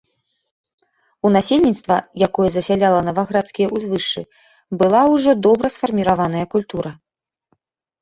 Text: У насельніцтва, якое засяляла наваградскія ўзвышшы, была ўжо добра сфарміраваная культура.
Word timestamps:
У 1.27 1.31
насельніцтва, 1.35 1.97
якое 2.29 2.49
засяляла 2.57 2.99
наваградскія 3.11 3.67
ўзвышшы, 3.75 4.21
была 4.83 5.01
ўжо 5.13 5.39
добра 5.47 5.67
сфарміраваная 5.79 6.45
культура. 6.59 6.91